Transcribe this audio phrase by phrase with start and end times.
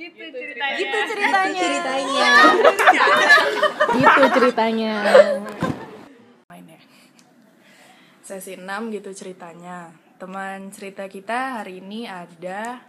[0.00, 0.76] Gitu ceritanya.
[0.80, 1.60] Gitu ceritanya.
[1.60, 2.30] ceritanya
[3.92, 4.94] Gitu ceritanya.
[6.48, 6.80] Main ya.
[8.24, 8.64] Sesi 6
[8.96, 9.92] gitu ceritanya.
[10.16, 12.80] Teman cerita kita hari ini ada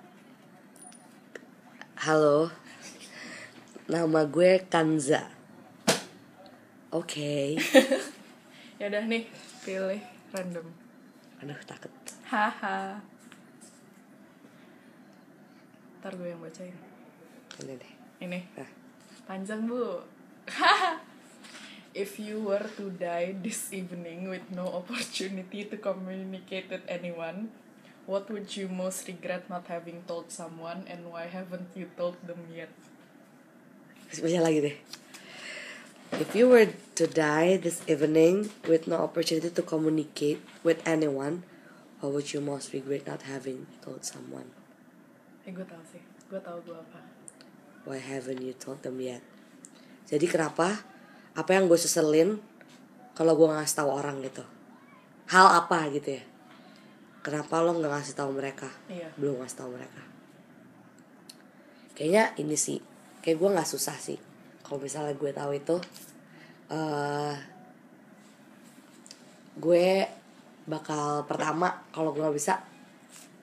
[2.01, 2.49] halo
[3.85, 5.29] nama gue Kanza
[6.89, 7.61] oke
[8.81, 9.29] ya udah nih
[9.61, 10.01] pilih
[10.33, 10.65] random.
[11.45, 11.93] aduh takut
[12.25, 12.97] Haha.
[16.01, 16.73] Ntar gue yang bacain.
[17.61, 18.69] Ini deh Ini Nah.
[19.25, 20.01] panjang bu.
[21.91, 27.51] If you were to die this evening with no opportunity to communicate with anyone,
[28.07, 32.47] what would you most regret not having told someone and why haven't you told them
[32.47, 32.71] yet?
[34.11, 34.77] baca lagi deh
[36.19, 36.67] If you were
[36.99, 41.47] to die this evening with no opportunity to communicate with anyone,
[42.03, 44.51] what would you most regret not having told someone?
[45.47, 46.99] Eh gue tau sih, gue tau gue apa.
[47.81, 49.25] Why haven't you told them yet?
[50.05, 50.85] Jadi kenapa?
[51.33, 52.37] Apa yang gue seselin
[53.17, 54.43] kalau gue ngasih tahu orang gitu?
[55.31, 56.23] Hal apa gitu ya?
[57.21, 58.69] Kenapa lo nggak ngasih tahu mereka?
[58.89, 59.09] Iya.
[59.17, 60.01] Belum ngasih tahu mereka.
[61.93, 62.81] Kayaknya ini sih,
[63.21, 64.17] kayak gue nggak susah sih.
[64.65, 65.75] Kalau misalnya gue tahu itu,
[66.73, 67.37] eh
[69.61, 69.85] gue
[70.65, 72.57] bakal pertama kalau gue nggak bisa,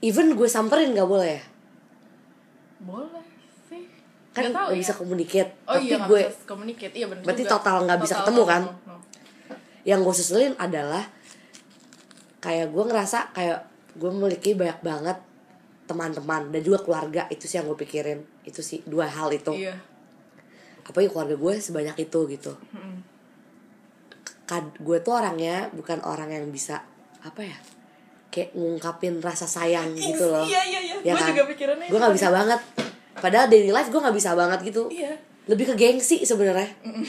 [0.02, 1.44] even gue samperin nggak boleh ya?
[2.82, 3.37] Boleh.
[4.28, 4.80] Kan Nggak tahu nggak ya.
[4.80, 5.50] bisa communicate.
[5.62, 7.52] Oh tapi iya gue communicate, iya bener Berarti juga.
[7.54, 8.62] total nggak bisa ketemu, kan?
[8.62, 8.96] no, no.
[9.82, 11.04] yang gue seselin adalah
[12.38, 13.58] kayak gue ngerasa kayak
[13.94, 15.18] gue memiliki banyak banget
[15.84, 19.74] teman-teman dan juga keluarga itu sih yang gue pikirin itu sih dua hal itu Iya.
[20.82, 22.52] apa ya keluarga gue sebanyak itu gitu.
[24.44, 26.80] Kad, gue tuh orangnya bukan orang yang bisa
[27.18, 27.56] apa ya
[28.28, 30.94] kayak ngungkapin rasa sayang gitu loh Iya iya iya.
[31.02, 31.28] Ya gue kan?
[31.30, 31.86] juga pikirannya.
[31.86, 32.60] gue nggak bisa banget
[33.18, 35.12] padahal daily life gue nggak bisa banget gitu Iya.
[35.44, 36.68] lebih ke gengsi sebenarnya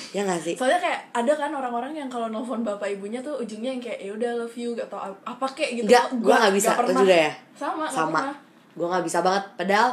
[0.10, 3.70] ya nggak sih Soalnya kayak ada kan orang-orang yang kalau nelfon bapak ibunya tuh ujungnya
[3.70, 5.86] yang kayak ya udah love you atau apa kek gitu.
[5.86, 6.70] Nggak, gua nggak bisa.
[6.74, 6.98] Pernah.
[6.98, 7.32] juga ya?
[7.54, 8.22] Sama, sama
[8.72, 9.90] gue nggak bisa banget padahal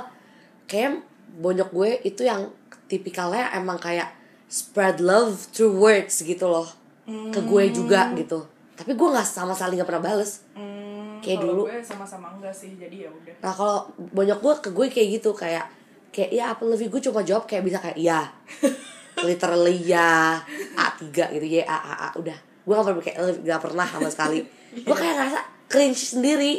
[0.65, 1.03] kayak
[1.37, 2.47] bonyok gue itu yang
[2.85, 4.15] tipikalnya emang kayak
[4.47, 6.71] spread love through words gitu loh
[7.05, 11.67] ke gue juga gitu tapi gue nggak sama sekali nggak pernah bales Hmm, Kayak dulu.
[11.67, 13.35] gue sama-sama enggak sih, jadi ya udah.
[13.41, 15.67] nah kalau bonyok gue ke gue kayak gitu kayak
[16.16, 18.25] kayak ya apa you gue cuma jawab kayak bisa kayak iya
[19.25, 20.41] literally ya.
[20.77, 22.09] A tiga gitu ya a a a.
[22.21, 22.37] Udah.
[22.66, 23.16] Gue gak pernah kayak
[23.47, 24.38] nggak pernah sama sekali.
[24.77, 25.41] Gue kayak ngerasa
[25.71, 26.53] cringe sendiri.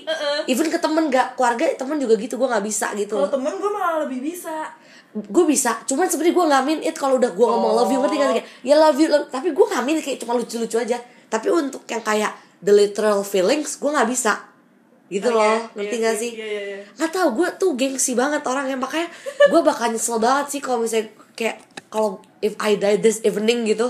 [0.50, 3.20] Even ke temen gak keluarga temen juga gitu gue nggak bisa gitu.
[3.20, 4.74] Kalau temen gue malah lebih bisa.
[5.18, 5.82] gue bisa.
[5.86, 8.30] Cuman sebenarnya gue nggak mean it kalau udah gue ngomong love you ngerti gak?
[8.38, 10.98] Kayak, ya love you love- tapi gue nggak mean kayak cuma lucu-lucu aja.
[11.28, 12.32] Tapi untuk yang kayak
[12.62, 14.46] the literal feelings gue nggak bisa
[15.08, 16.32] gitu Oh, loh iya, ngerti iya gak sih?
[16.32, 16.80] Iya iya iya.
[16.94, 18.76] nggak tahu gue tuh gengsi banget orangnya.
[18.76, 19.08] Makanya
[19.48, 21.58] gue bakal nyesel banget sih kalau misalnya kayak
[21.88, 22.10] kalau
[22.40, 23.88] if I die this evening gitu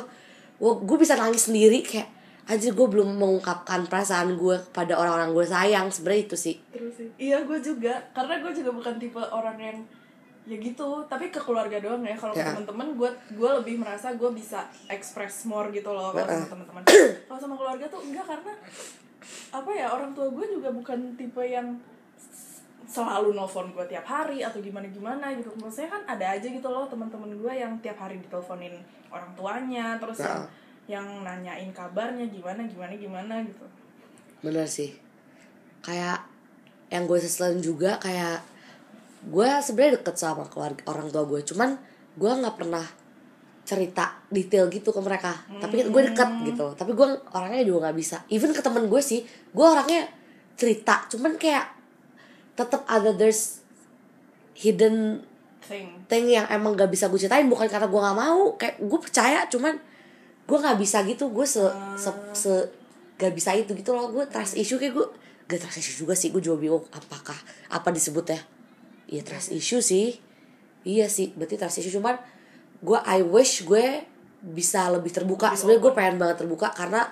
[0.60, 1.82] gue bisa nangis sendiri.
[1.82, 2.14] Kayak
[2.46, 5.90] aja gue belum mengungkapkan perasaan gue pada orang-orang gue sayang.
[5.90, 6.56] Sebenarnya itu sih.
[7.18, 9.78] Iya gue juga, karena gue juga bukan tipe orang yang
[10.46, 11.02] ya gitu.
[11.04, 12.14] Tapi ke keluarga doang ya.
[12.14, 12.54] Kalau Ya.
[12.54, 16.84] teman-teman gue gue lebih merasa gue bisa express more gitu loh kalau sama teman-teman
[17.26, 18.54] kalau sama keluarga tuh enggak karena
[19.52, 21.78] apa ya orang tua gue juga bukan tipe yang
[22.88, 26.88] selalu nelfon gue tiap hari atau gimana gimana gitu maksudnya kan ada aja gitu loh
[26.88, 28.80] teman-teman gue yang tiap hari diteleponin
[29.12, 30.48] orang tuanya terus yang
[30.88, 33.66] yang nanyain kabarnya gimana gimana gimana gitu.
[34.40, 34.96] Bener sih.
[35.84, 36.24] Kayak
[36.88, 38.40] yang gue seselin juga kayak
[39.28, 41.44] gue sebenarnya deket sama keluarga orang tua gue.
[41.44, 41.76] Cuman
[42.16, 42.88] gue nggak pernah
[43.68, 45.36] cerita detail gitu ke mereka.
[45.60, 46.72] Tapi gue deket gitu.
[46.72, 48.24] Tapi gue orangnya juga nggak bisa.
[48.32, 50.08] Even ke temen gue sih gue orangnya
[50.56, 51.04] cerita.
[51.12, 51.68] Cuman kayak
[52.56, 53.60] tetap ada there's
[54.56, 55.20] hidden
[55.60, 56.00] thing.
[56.08, 57.44] thing yang emang gak bisa gue ceritain.
[57.52, 58.56] Bukan karena gue nggak mau.
[58.56, 59.76] Kayak gue percaya cuman
[60.48, 61.28] gue nggak bisa gitu.
[61.28, 61.60] Gue se,
[62.00, 62.54] se, se
[63.20, 64.08] gak bisa itu gitu loh.
[64.16, 65.08] Gue trust issue kayak gue
[65.52, 66.32] gak trust issue juga sih.
[66.32, 67.36] Gue juga bingung apakah
[67.68, 68.40] apa disebutnya.
[69.12, 70.16] Iya trust issue sih.
[70.88, 72.00] Iya sih berarti trust issue.
[72.00, 72.16] Cuman
[72.84, 74.06] gue I wish gue
[74.42, 75.54] bisa lebih terbuka.
[75.58, 77.10] Sebenarnya gue pengen banget terbuka karena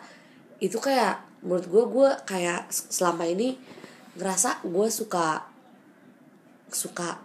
[0.61, 3.57] itu kayak menurut gue gue kayak selama ini
[4.15, 5.43] ngerasa gue suka
[6.71, 7.19] suka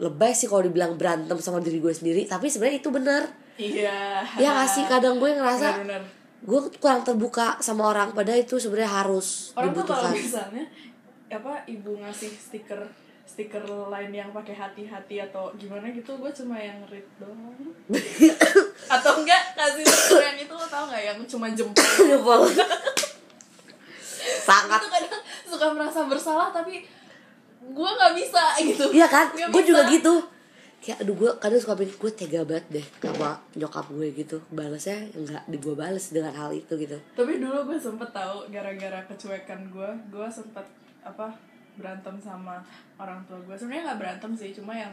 [0.00, 2.24] lebay sih kalau dibilang berantem sama diri gue sendiri.
[2.24, 3.22] Tapi sebenarnya itu bener.
[3.60, 4.24] Iya.
[4.40, 4.88] Ya sih?
[4.88, 8.16] Kadang gue ngerasa benar-benar gue kurang terbuka sama orang.
[8.16, 10.64] Padahal itu sebenarnya harus orang tuh kalau dibutuhkan misalnya
[11.30, 12.80] apa ibu ngasih stiker
[13.30, 17.54] stiker lain yang pakai hati-hati atau gimana gitu gue cuma yang read doang.
[18.94, 21.78] Atau enggak kasih stiker yang itu lo tau nggak yang cuma jempol.
[22.10, 22.42] Jempol.
[24.42, 24.82] sangat.
[24.82, 26.82] Itu kadang suka merasa bersalah tapi
[27.62, 28.90] gue nggak bisa gitu.
[28.90, 29.30] Iya kan?
[29.30, 30.26] Gue juga gitu.
[30.82, 34.42] Kayak aduh gue kadang suka mikir gue tega banget deh sama nyokap gue gitu.
[34.50, 36.98] Balasnya nggak di gue bales dengan hal itu gitu.
[37.14, 40.66] Tapi dulu gue sempet tahu gara-gara kecuekan gue gue sempet
[41.00, 41.49] apa
[41.80, 42.60] berantem sama
[43.00, 43.56] orang tua gue.
[43.56, 44.92] Sebenarnya nggak berantem sih cuma yang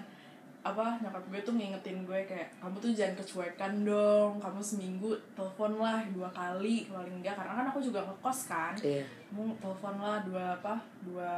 [0.66, 5.80] apa nyokap gue tuh ngingetin gue kayak kamu tuh jangan kecuekan dong kamu seminggu telepon
[5.80, 8.74] lah dua kali paling enggak karena kan aku juga ngekos kan.
[8.84, 9.06] Iya.
[9.31, 10.75] Kamu telepon lah dua apa
[11.06, 11.31] dua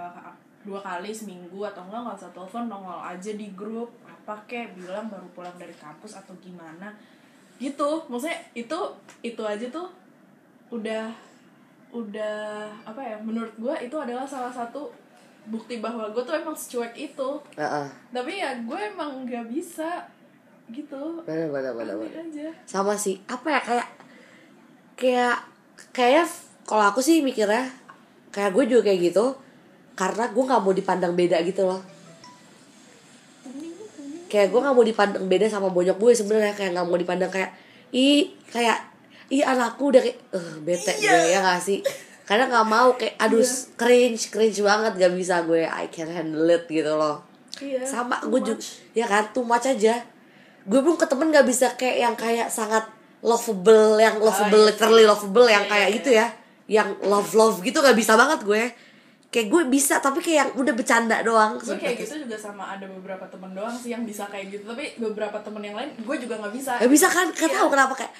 [0.65, 3.89] dua kali seminggu atau enggak nggak usah telepon nongol aja di grup.
[4.05, 6.93] Apa kek bilang baru pulang dari kampus atau gimana.
[7.61, 7.89] Gitu.
[8.09, 8.79] Maksudnya itu
[9.21, 9.89] itu aja tuh
[10.69, 11.09] udah
[11.89, 14.93] udah apa ya menurut gue itu adalah salah satu
[15.47, 17.29] bukti bahwa gue tuh emang secuek itu.
[17.55, 17.87] Heeh.
[18.11, 20.03] tapi ya gue emang nggak bisa
[20.69, 21.23] gitu.
[21.23, 22.23] Bener bener bener bener.
[22.27, 22.49] aja.
[22.67, 23.87] Sama sih apa ya kayak
[24.99, 25.37] kayak
[25.95, 26.27] kayak
[26.67, 27.65] kalau aku sih mikirnya
[28.29, 29.33] kayak gue juga kayak gitu
[29.97, 31.81] karena gue nggak mau dipandang beda gitu loh.
[34.29, 37.49] Kayak gue nggak mau dipandang beda sama bonyok gue sebenarnya kayak nggak mau dipandang kayak
[37.89, 38.89] ih kayak
[39.29, 41.81] ih anakku udah kayak eh bete gue ya gak sih
[42.29, 43.41] karena nggak mau kayak aduh
[43.73, 47.25] cringe cringe banget gak bisa gue I can handle it gitu loh.
[47.57, 48.61] Iya sama gue juga
[48.93, 49.97] ya kan too much aja.
[50.69, 52.85] Gue pun ke temen gak bisa kayak yang kayak sangat
[53.25, 54.67] lovable yang lovable iya.
[54.69, 56.27] literally lovable yang Iya, kayak iya, gitu ya.
[56.69, 58.63] Yang love love gitu gak bisa banget gue.
[59.33, 61.57] Kayak gue bisa tapi kayak yang udah bercanda doang.
[61.57, 64.69] Gue kayak gitu juga sama ada beberapa temen doang sih yang bisa kayak gitu.
[64.69, 66.77] Tapi beberapa temen yang lain gue juga nggak bisa.
[66.77, 67.25] Gak bisa kan?
[67.33, 67.57] Gak Iya.
[67.57, 68.13] tahu kenapa kayak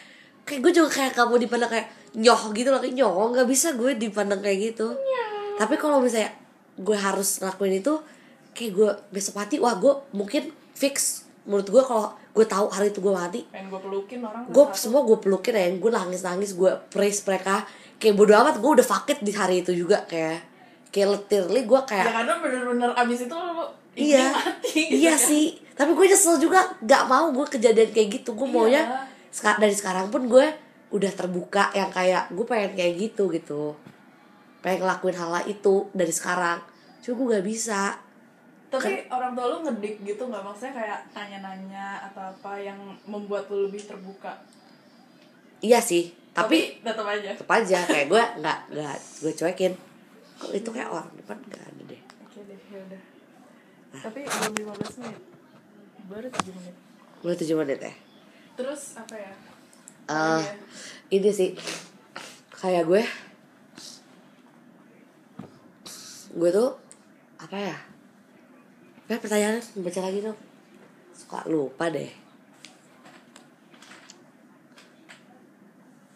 [0.49, 3.93] kayak gue juga kayak kamu dipandang kayak nyoh gitu loh kayak nyoh gak bisa gue
[3.95, 5.23] dipandang kayak gitu Iya.
[5.57, 6.33] tapi kalau misalnya
[6.75, 7.93] gue harus ngelakuin itu
[8.51, 12.99] kayak gue besok mati wah gue mungkin fix menurut gue kalau gue tahu hari itu
[12.99, 16.71] gue mati pengen gue pelukin orang gue semua gue pelukin ya gue nangis nangis gue
[16.89, 17.65] praise mereka
[17.97, 20.39] kayak bodo amat gue udah fakit di hari itu juga kayak
[20.89, 25.21] kayak literally gue ya kayak karena bener-bener abis itu lo iya mati gitu iya kan.
[25.21, 28.97] sih tapi gue nyesel juga nggak mau gue kejadian kayak gitu gue maunya Iya.
[29.29, 30.45] seka- dari sekarang pun gue
[30.89, 33.77] udah terbuka yang kayak gue pengen kayak gitu gitu.
[34.65, 36.59] Pengen ngelakuin hal itu dari sekarang.
[37.01, 37.95] Cuma gue nggak bisa.
[38.69, 40.43] Tapi orang tua lu ngedik gitu nggak?
[40.45, 44.37] Maksudnya kayak tanya-nanya atau apa yang membuat lu lebih terbuka?
[45.59, 47.29] Iya sih tapi, tetap aja.
[47.35, 47.79] tetap aja.
[47.83, 48.95] Kayak gue nggak nggak
[49.25, 49.73] gue cuekin.
[50.39, 51.37] Kok itu kayak orang depan?
[51.51, 52.01] Gak ada deh.
[52.23, 53.01] Oke deh ya udah.
[53.99, 55.21] Tapi belum 15 menit.
[56.07, 56.75] Baru 7 menit.
[57.19, 57.93] Udah tujuh menit ya?
[58.55, 59.33] Terus apa ya
[60.09, 60.53] Eh, ya?
[61.13, 61.53] ini sih.
[62.49, 63.03] Kayak gue.
[66.33, 66.73] Gue tuh
[67.37, 67.77] apa ya?
[69.05, 70.39] Apa ya pertanyaannya baca lagi dong
[71.13, 72.09] suka lupa deh.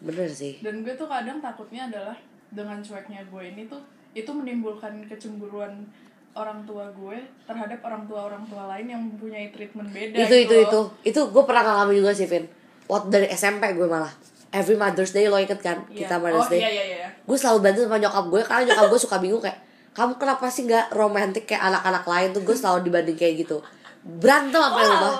[0.02, 0.58] Bener sih.
[0.58, 2.18] Dan gue tuh kadang takutnya adalah
[2.50, 3.82] dengan cueknya gue ini tuh
[4.14, 5.86] itu menimbulkan kecemburuan
[6.34, 10.34] orang tua gue terhadap orang tua orang tua lain yang mempunyai treatment beda itu itu
[10.42, 10.86] gitu itu loh.
[11.06, 12.46] itu gue pernah ngalamin juga sih Vin
[12.88, 14.12] waktu dari SMP gue malah.
[14.54, 15.82] Every Mother's Day lo inget kan?
[15.90, 16.06] Iya.
[16.06, 16.62] kita Mother's oh, Day.
[16.62, 17.08] iya iya iya.
[17.26, 19.58] Gue selalu bantu sama nyokap gue karena nyokap gue suka bingung kayak
[19.94, 22.28] kamu kenapa sih nggak romantis kayak anak-anak lain?
[22.34, 23.58] Tuh gue selalu dibanding kayak gitu.
[24.04, 25.14] Berantem apa Oh, rumah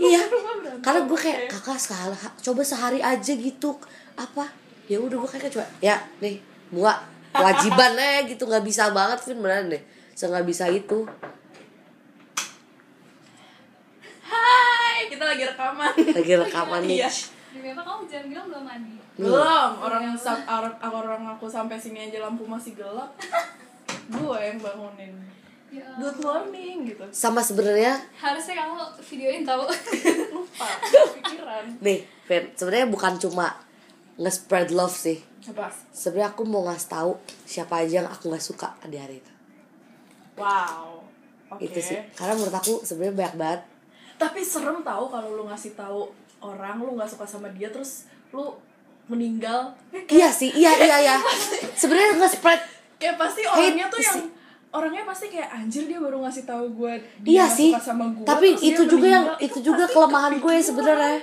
[0.00, 0.22] iya.
[0.84, 2.12] karena gue kayak kakak sekali
[2.44, 3.72] coba sehari aja gitu.
[4.20, 4.44] Apa?
[4.84, 6.98] Ya udah gue kayak coba ya nih bunga
[7.32, 9.82] kewajiban eh gitu nggak bisa banget Vin beneran deh.
[10.12, 11.08] So nggak bisa itu
[15.14, 15.92] kita lagi rekaman.
[15.94, 17.10] lagi rekaman nih Iya.
[17.54, 18.94] Ternyata kamu jangan bilang belum mandi.
[19.14, 23.14] Belum, orang sam- orang orang aku sampai sini aja lampu masih gelap.
[24.06, 25.14] Gue yang bangunin.
[25.70, 27.02] Ya, Good morning gitu.
[27.10, 29.66] sama sebenarnya harusnya kamu videoin tahu.
[30.34, 30.68] Lupa,
[31.12, 31.64] pikiran.
[31.80, 33.58] nih Vin sebenarnya bukan cuma
[34.14, 35.66] nge-spread love sih Apa?
[35.90, 39.32] sebenarnya aku mau ngasih tahu siapa aja yang aku nggak suka di hari itu
[40.34, 41.02] Wow.
[41.50, 41.66] Oke.
[41.66, 43.60] itu sih karena menurut aku sebenarnya banyak banget
[44.14, 46.10] Tapi serem tahu kalau lu ngasih tahu
[46.44, 48.52] orang lu nggak suka sama dia terus lu
[49.08, 49.72] meninggal.
[50.08, 51.16] iya sih iya iya iya.
[51.80, 52.60] Sebenarnya nge-spread
[52.94, 54.20] Kayak pasti orangnya tuh yang
[54.74, 56.92] orangnya pasti kayak anjir dia baru ngasih tahu gue
[57.28, 57.70] iya sih.
[57.70, 59.46] suka sama gue tapi terus dia itu juga yang meninggal.
[59.46, 61.18] itu juga kelemahan gue sebenarnya.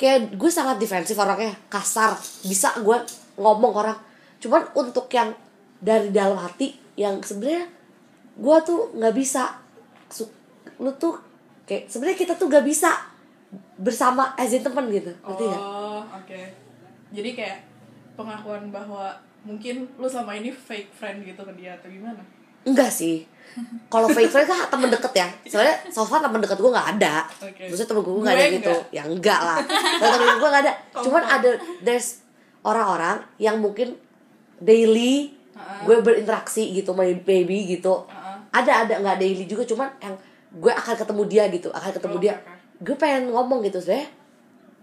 [0.00, 1.52] Kayak gue sangat defensif orangnya.
[1.68, 2.16] Kasar.
[2.40, 2.98] Bisa gue
[3.36, 3.98] ngomong orang.
[4.40, 5.36] Cuman untuk yang
[5.80, 7.68] dari dalam hati yang sebenarnya
[8.40, 9.60] gue tuh nggak bisa
[10.80, 11.16] lu tuh
[11.70, 12.90] kayak sebenarnya kita tuh gak bisa
[13.78, 15.62] bersama as in teman gitu ngerti nggak?
[15.62, 16.40] Oh, oke.
[17.14, 17.58] Jadi kayak
[18.18, 19.14] pengakuan bahwa
[19.46, 22.18] mungkin lu sama ini fake friend gitu ke dia atau gimana?
[22.66, 23.22] Enggak sih.
[23.86, 25.28] Kalau fake friend kan temen deket ya.
[25.46, 27.22] Soalnya so far temen deket gue gak ada.
[27.38, 27.70] Oke.
[27.70, 28.74] Maksudnya temen gue gak Gue ada gitu.
[28.74, 28.82] enggak.
[28.90, 29.58] Ya enggak lah.
[30.02, 30.72] Kalau temen gue gak ada.
[30.98, 31.50] Cuman ada
[31.86, 32.26] there's
[32.66, 33.94] orang-orang yang mungkin
[34.60, 35.88] daily Ha-ha.
[35.88, 38.04] gue berinteraksi gitu baby gitu.
[38.10, 38.36] Ha-ha.
[38.50, 40.14] Ada ada nggak daily juga cuman yang
[40.52, 42.34] gue akan ketemu dia gitu, akan ketemu Oh, dia.
[42.34, 42.52] oke.
[42.80, 44.08] gue pengen ngomong gitu sebenarnya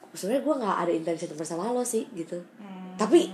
[0.10, 2.38] sebenarnya gue nggak ada intention bersama lo sih gitu
[2.94, 3.28] tapi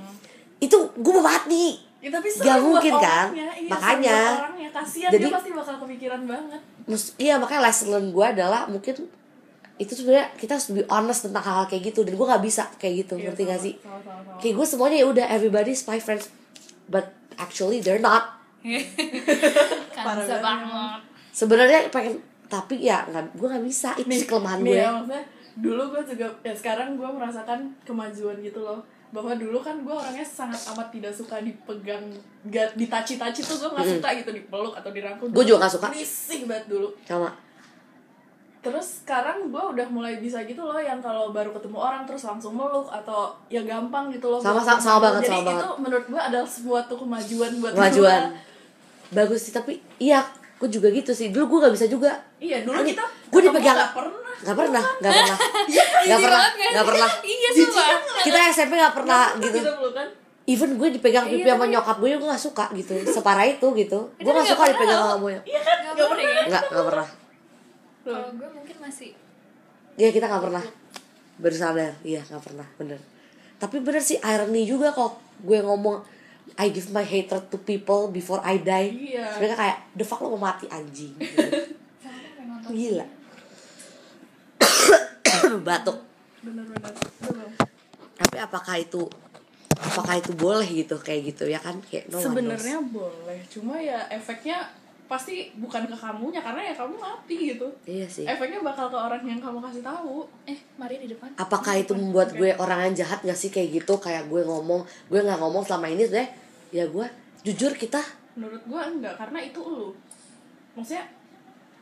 [0.57, 3.31] itu gue mau mati Ya, tapi Gak mungkin kan?
[3.31, 4.19] Iya, Makanya.
[4.37, 8.67] orangnya kasihan Jadi- dia pasti bakal kepikiran banget Mus- iya makanya lesson learn gue adalah
[8.67, 9.07] mungkin
[9.73, 13.07] itu sebenarnya kita harus lebih honest tentang hal-hal kayak gitu dan gue nggak bisa kayak
[13.07, 14.35] gitu Iya, ngerti gak sih sama- sama- sama.
[14.37, 16.27] kayak gue semuanya ya udah everybody's my friends
[16.85, 18.35] but actually they're not
[19.95, 20.99] kan banget banget
[21.33, 23.89] sebenarnya pengen tapi ya nggak gue nggak bisa.
[23.97, 25.23] Itu sih kelemahan nih gue ya maksudnya
[25.53, 28.79] dulu gue juga ya sekarang gue merasakan kemajuan gitu loh.
[29.09, 32.01] Bahwa dulu kan gue orangnya sangat amat tidak suka dipegang
[32.45, 35.29] gak ditaci-taci tuh gue nggak suka gitu dipeluk atau dirangkul.
[35.29, 35.87] Gua juga nggak suka.
[35.89, 36.89] risih banget dulu.
[37.05, 37.29] Sama.
[38.63, 42.55] Terus sekarang gue udah mulai bisa gitu loh yang kalau baru ketemu orang terus langsung
[42.55, 45.77] meluk atau ya gampang gitu loh Sama- sama- sama banget, jadi sama itu banget.
[45.83, 48.21] menurut gue adalah suatu kemajuan buat kemajuan.
[48.23, 48.39] gua.
[49.11, 50.23] bagus sih tapi iya
[50.63, 51.35] gue juga gitu sih.
[51.35, 52.15] Dulu gue nggak bisa juga.
[52.39, 53.75] Iya dulu Anjing, kita gua ketemu dipegang.
[53.75, 54.33] nggak pernah.
[54.43, 55.37] Nggak pernah nggak pernah.
[56.07, 57.09] nggak pernah nggak pernah.
[57.27, 57.49] iya
[58.23, 59.57] kita SMP nggak pernah gitu.
[59.59, 60.07] gitu pelukan
[60.43, 62.91] even gue dipegang pipi Iya, sama nyokap gue gue gak suka gitu.
[63.07, 63.99] Separah itu gitu.
[64.19, 65.77] Gue gak nggak suka dipegang sama gue iya kan?
[65.83, 66.23] Nggak nggak pernah.
[66.23, 67.07] ya nggak nggak pernah.
[68.03, 69.09] Kalau gue mungkin masih
[69.93, 70.63] Iya kita nggak pernah.
[71.39, 72.67] Baru sadar iya nggak pernah.
[72.75, 72.99] Bener.
[73.55, 75.23] Tapi bener sih irony juga kok.
[75.39, 76.03] Gue ngomong
[76.53, 79.41] I give my hatred to people before I die Iya.
[79.41, 81.41] mereka kayak the fuck lo mau mati anjing gitu.
[82.77, 83.05] gila
[85.67, 85.97] batuk
[86.39, 87.47] bener-bener Bener.
[88.15, 89.03] tapi apakah itu
[89.73, 94.63] apakah itu boleh gitu kayak gitu ya kan kayak no sebenarnya boleh cuma ya efeknya
[95.13, 97.69] pasti bukan ke kamunya karena ya kamu mati gitu.
[97.85, 98.25] Iya sih.
[98.25, 100.25] Efeknya bakal ke orang yang kamu kasih tahu.
[100.49, 101.29] Eh mari di depan.
[101.37, 103.53] Apakah itu membuat gue orang yang jahat gak sih?
[103.53, 104.81] Kayak gitu kayak gue ngomong
[105.13, 106.27] gue nggak ngomong selama ini deh
[106.73, 107.05] ya gue
[107.45, 108.01] jujur kita.
[108.33, 109.93] Menurut gua enggak karena itu lu.
[110.73, 111.05] Maksudnya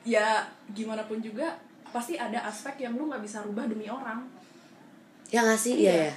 [0.04, 0.44] ya
[0.76, 1.56] gimana pun juga
[1.96, 4.28] pasti ada aspek yang lu nggak bisa rubah demi orang.
[5.32, 5.88] Ya gak sih?
[5.88, 5.88] Iya.
[5.88, 6.06] iya.
[6.12, 6.14] ya.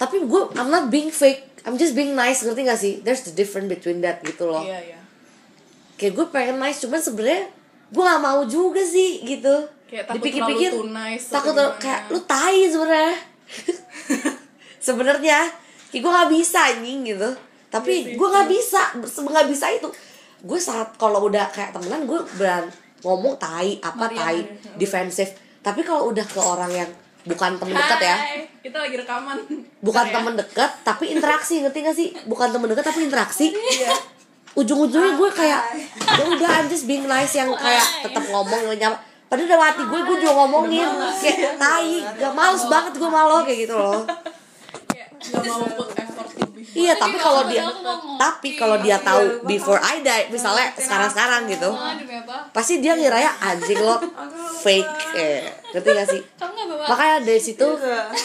[0.00, 1.60] Tapi gue I'm not being fake.
[1.68, 2.92] I'm just being nice ngerti gak sih?
[3.04, 4.64] There's the difference between that gitu loh.
[4.64, 4.99] Iya iya
[6.00, 7.44] kayak gue pengen nice cuman sebenarnya
[7.92, 9.52] gue gak mau juga sih gitu.
[9.84, 13.14] Kayak takut dipikir-pikir nice takut terlalu- kayak lu tai sebenarnya.
[14.80, 15.38] Sebenarnya
[15.92, 17.28] kayak gue gak bisa anjing gitu.
[17.68, 19.88] Tapi Iya gue gak bisa nggak bisa itu.
[20.40, 22.64] Gue saat kalau udah kayak temenan gue beran
[23.04, 24.72] ngomong tai apa Mariana tai ya.
[24.80, 25.36] defensif.
[25.60, 26.90] Tapi kalau udah ke orang yang
[27.28, 28.16] bukan temen dekat ya.
[28.64, 29.36] Kita lagi rekaman.
[29.84, 30.16] Bukan Bentar ya.
[30.16, 32.08] temen dekat tapi interaksi ngerti gak sih?
[32.24, 33.52] Bukan temen dekat tapi interaksi.
[33.52, 34.19] Iya
[34.58, 35.62] ujung-ujungnya gue kayak
[35.94, 38.98] ya udah I'm just being nice yang kayak tetap ngomong nyapa
[39.30, 40.90] padahal udah mati gue gue juga ngomongin.
[41.22, 44.02] Kayak tai gak males banget gue malu kayak gitu loh.
[44.90, 46.62] Kayak nggak mau put effort lebih.
[46.74, 47.62] Iya tapi kalau dia
[48.18, 52.98] tapi kalau dia tahu before I die misalnya sekarang-sekarang gitu Jangan demi apa pasti dia
[52.98, 54.02] ngira ya anjing lo
[54.66, 55.14] fake.
[55.14, 55.46] Eh
[55.78, 56.22] ngerti gak sih?
[56.90, 57.66] Makanya dari situ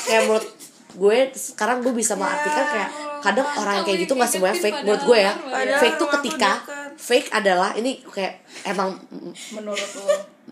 [0.10, 0.46] kayak menurut
[0.96, 2.90] gue sekarang gue bisa mengartikan kayak
[3.26, 4.78] kadang orang kayak gitu nggak semuanya fake.
[4.82, 6.52] Menurut gue ya Padahal fake tuh ketika
[6.96, 8.94] fake adalah ini kayak emang
[9.52, 10.06] menurut lo?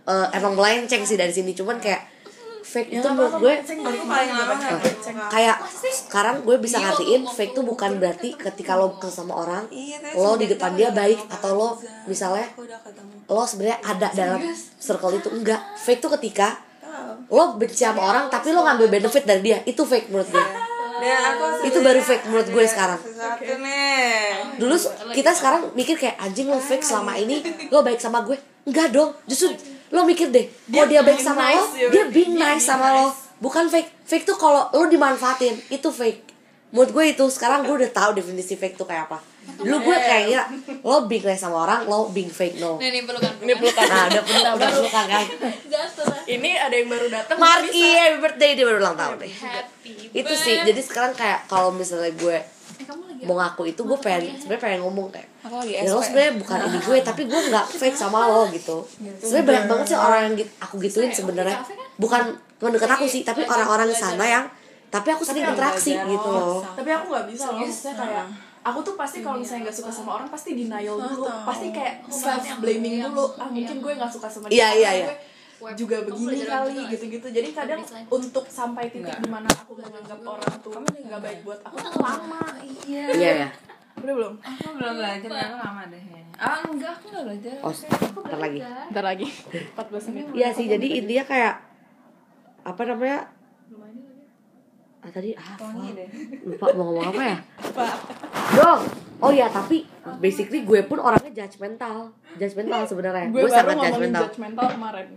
[0.04, 1.54] Eh, emang melenceng sih dari sini.
[1.54, 2.02] Cuman kayak
[2.64, 3.54] fake Ya, itu menurut gue
[5.30, 9.38] kayak sekarang gue bisa Iya, ngertiin waktu- fake tuh bukan berarti ketika lo ke sama
[9.38, 11.70] orang Iya, lo di depan dia baik atau lo
[12.06, 12.50] misalnya
[13.24, 14.42] lo sebenarnya ada dalam
[14.78, 15.30] circle itu.
[15.30, 15.62] Enggak.
[15.78, 16.60] Fake tuh ketika
[17.30, 19.58] lo benci sama orang tapi lo ngambil benefit dari dia.
[19.64, 20.46] Itu fake menurut gue
[21.04, 23.00] Dan aku Itu baru fake menurut gue sekarang.
[23.60, 24.58] Nih.
[24.58, 24.76] dulu
[25.12, 27.42] kita sekarang mikir kayak anjing lo fake selama ini
[27.74, 29.52] lo baik sama gue enggak dong justru
[29.90, 32.14] lo mikir deh kalau dia baik sama lo nice, ya, dia berarti.
[32.14, 33.20] being Dia nice sama lo nice.
[33.42, 36.33] bukan fake fake tuh kalau lo dimanfaatin itu fake
[36.74, 39.22] menurut gue itu sekarang gue udah tahu definisi fake tuh kayak apa.
[39.62, 40.44] Dulu gue kayak ngira
[40.90, 42.82] lo being nice sama orang lo being fake no.
[42.82, 43.86] Nih nih pelukan ini pelukan.
[43.86, 45.26] nah udah penuh udah pelukan kan?
[45.70, 47.78] Lah ini ada yang baru datang Mark bisa.
[47.78, 49.16] iya happy birthday dia baru ulang tahun.
[49.22, 53.64] Deh happy itu sih jadi sekarang kayak kalau misalnya gue eh, kamu lagi mau ngaku
[53.70, 55.30] itu gue pengen sebenarnya pengen ngomong kayak
[55.70, 58.82] ya lo sebenarnya bukan ini gue tapi gue nggak fake sama lo gitu.
[59.22, 61.62] Sebenarnya banyak banget sih orang yang aku gituin sebenarnya.
[62.02, 64.46] Bukan teman dekat aku sih tapi orang-orang di sana yang
[64.94, 66.62] tapi aku sering interaksi gitu loh.
[66.62, 68.26] Tapi aku nggak bisa loh maksudnya kayak
[68.62, 71.26] aku tuh pasti kalau misalnya nggak suka sama orang pasti denial dulu.
[71.50, 73.26] pasti kayak self blaming dulu.
[73.42, 74.80] ah mungkin gue nggak suka sama Iya, dia.
[74.80, 75.08] Iya, iya.
[75.64, 77.28] gue juga begini kali gitu-gitu.
[77.32, 77.82] Jadi kadang
[78.12, 81.76] untuk sampai titik di mana aku menganggap orang tuh nggak baik buat aku.
[81.82, 82.42] Tuh lama.
[82.86, 83.06] Iya.
[83.18, 83.50] iya ya
[84.04, 84.34] udah belum?
[84.42, 86.02] Aku belum belajar, aku lama deh.
[86.34, 87.56] Ah, enggak, aku enggak belajar.
[87.64, 87.74] oh
[88.26, 88.60] ntar lagi.
[88.92, 89.28] Ntar lagi.
[89.80, 90.26] 14 menit.
[90.36, 91.56] Iya sih jadi intinya kayak
[92.64, 93.20] apa namanya
[95.04, 96.08] ah, tadi ah Wangi deh.
[96.46, 97.38] lupa mau ngomong apa ya?
[98.58, 98.82] Dong.
[99.20, 99.88] Oh ya tapi
[100.20, 103.28] basically gue pun orangnya judgmental judgmental sebenarnya.
[103.28, 105.08] Gue gue baru sangat ngomongin judgmental judgmental kemarin.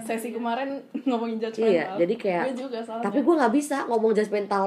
[0.00, 0.68] Sesi kemarin
[1.08, 4.64] ngomongin judgmental Iya, jadi kayak- gue juga soalnya tapi gue nggak bisa ngomong judgmental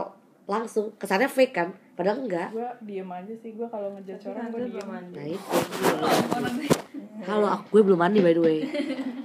[0.49, 0.93] langsung.
[0.97, 1.69] Kesannya fake kan?
[1.93, 2.49] Padahal enggak.
[2.49, 3.53] Gue diem aja sih.
[3.53, 5.57] Gue kalau ngejudge orang gue diem nah itu.
[7.21, 8.59] Kalau aku gue belum mandi by the way.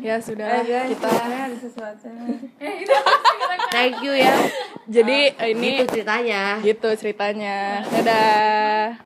[0.07, 2.07] Ya sudah Eh guys, kita ada sesuatu.
[3.75, 4.39] thank you ya.
[4.87, 6.63] Jadi ini itu ceritanya.
[6.63, 7.83] gitu ceritanya.
[7.91, 8.95] Dadah